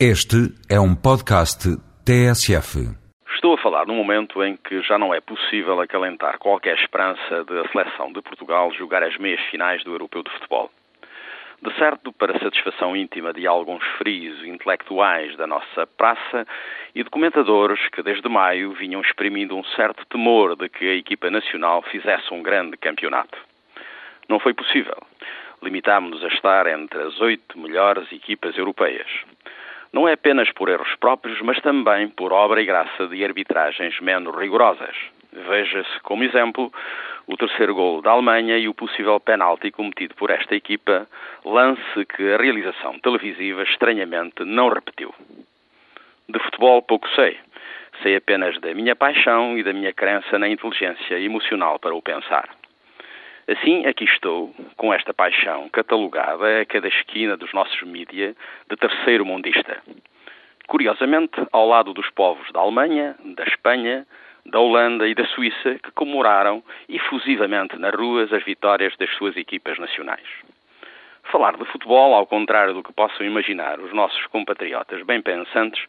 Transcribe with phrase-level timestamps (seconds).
[0.00, 1.70] Este é um podcast
[2.04, 2.80] TSF.
[3.32, 7.60] Estou a falar num momento em que já não é possível acalentar qualquer esperança de
[7.60, 10.68] a seleção de Portugal jogar as meias finais do Europeu de Futebol.
[11.62, 16.44] De certo, para satisfação íntima de alguns frios intelectuais da nossa praça
[16.92, 21.82] e documentadores que desde maio vinham exprimindo um certo temor de que a equipa nacional
[21.82, 23.38] fizesse um grande campeonato.
[24.28, 25.00] Não foi possível.
[25.62, 29.06] Limitámos-nos a estar entre as oito melhores equipas europeias
[29.94, 34.36] não é apenas por erros próprios, mas também por obra e graça de arbitragens menos
[34.36, 34.96] rigorosas.
[35.32, 36.72] Veja-se como exemplo
[37.28, 41.06] o terceiro gol da Alemanha e o possível penalti cometido por esta equipa,
[41.44, 45.14] lance que a realização televisiva estranhamente não repetiu.
[46.28, 47.38] De futebol pouco sei.
[48.02, 52.48] Sei apenas da minha paixão e da minha crença na inteligência emocional para o pensar.
[53.46, 58.34] Assim, aqui estou, com esta paixão catalogada a cada esquina dos nossos mídia
[58.70, 59.82] de terceiro mundista.
[60.66, 64.06] Curiosamente, ao lado dos povos da Alemanha, da Espanha,
[64.46, 69.78] da Holanda e da Suíça que comemoraram efusivamente nas ruas as vitórias das suas equipas
[69.78, 70.26] nacionais.
[71.24, 75.84] Falar de futebol, ao contrário do que possam imaginar os nossos compatriotas bem pensantes,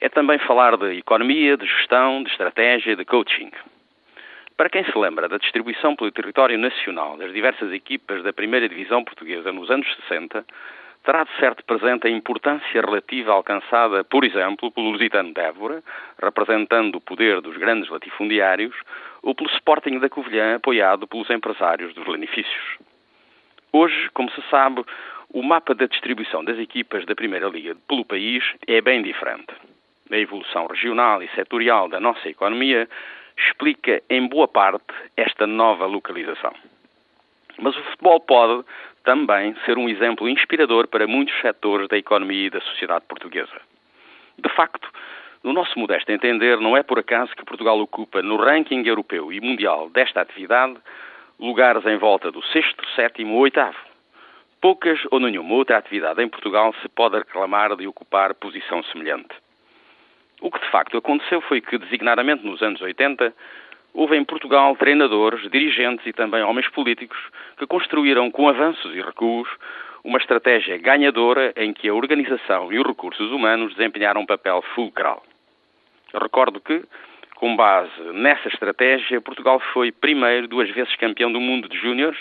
[0.00, 3.50] é também falar de economia, de gestão, de estratégia, de coaching.
[4.60, 9.02] Para quem se lembra da distribuição pelo território nacional das diversas equipas da primeira divisão
[9.02, 10.44] portuguesa nos anos 60,
[11.02, 15.82] terá de certo presente a importância relativa alcançada, por exemplo, pelo Lusitano de Évora,
[16.22, 18.76] representando o poder dos grandes latifundiários,
[19.22, 22.76] ou pelo Sporting da Covilhã, apoiado pelos empresários dos lanifícios.
[23.72, 24.84] Hoje, como se sabe,
[25.32, 29.54] o mapa da distribuição das equipas da Primeira Liga pelo país é bem diferente.
[30.12, 32.86] A evolução regional e setorial da nossa economia
[33.36, 36.52] explica em boa parte esta nova localização.
[37.58, 38.64] Mas o futebol pode
[39.04, 43.60] também ser um exemplo inspirador para muitos setores da economia e da sociedade portuguesa.
[44.38, 44.88] De facto,
[45.42, 49.40] no nosso modesto entender, não é por acaso que Portugal ocupa no ranking europeu e
[49.40, 50.76] mundial desta atividade
[51.38, 53.76] lugares em volta do sexto, sétimo ou oitavo.
[54.60, 59.34] Poucas ou nenhuma outra atividade em Portugal se pode reclamar de ocupar posição semelhante.
[60.40, 63.32] O que de facto aconteceu foi que, designadamente nos anos 80,
[63.92, 67.18] houve em Portugal treinadores, dirigentes e também homens políticos
[67.58, 69.48] que construíram, com avanços e recuos,
[70.02, 75.22] uma estratégia ganhadora em que a organização e os recursos humanos desempenharam um papel fulcral.
[76.14, 76.82] Recordo que,
[77.34, 82.18] com base nessa estratégia, Portugal foi primeiro, duas vezes campeão do mundo de júniores,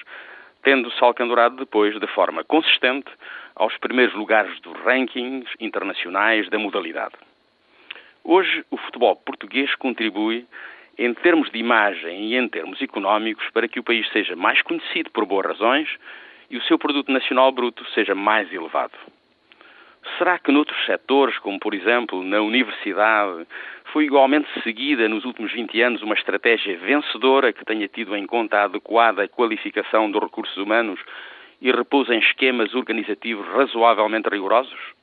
[0.62, 3.10] tendo-se alcandurado depois, de forma consistente,
[3.56, 7.16] aos primeiros lugares dos rankings internacionais da modalidade.
[8.32, 10.46] Hoje, o futebol português contribui,
[11.00, 15.10] em termos de imagem e em termos económicos, para que o país seja mais conhecido
[15.10, 15.90] por boas razões
[16.48, 18.94] e o seu produto nacional bruto seja mais elevado.
[20.20, 23.48] Será que noutros setores, como por exemplo na universidade,
[23.86, 28.60] foi igualmente seguida nos últimos 20 anos uma estratégia vencedora que tenha tido em conta
[28.60, 31.00] a adequada qualificação dos recursos humanos
[31.60, 34.99] e repousa em esquemas organizativos razoavelmente rigorosos?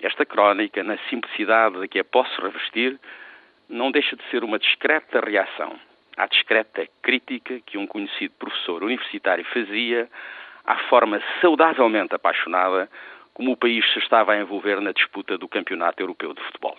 [0.00, 2.98] Esta crónica, na simplicidade de que a posso revestir,
[3.68, 5.78] não deixa de ser uma discreta reação
[6.16, 10.08] à discreta crítica que um conhecido professor universitário fazia
[10.64, 12.88] à forma saudavelmente apaixonada
[13.32, 16.76] como o país se estava a envolver na disputa do Campeonato Europeu de Futebol.